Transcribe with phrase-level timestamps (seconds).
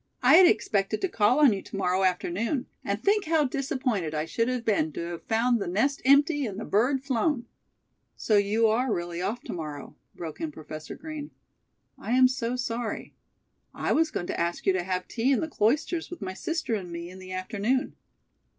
[0.23, 4.25] I had expected to call on you to morrow afternoon, and think how disappointed I
[4.25, 7.45] should have been to have found the nest empty and the bird flown."
[8.15, 11.29] "So you are really off to morrow?" broke in Professor Green.
[11.99, 13.13] "I am so sorry.
[13.75, 16.73] I was going to ask you to have tea in the Cloisters with my sister
[16.73, 17.93] and me in the afternoon."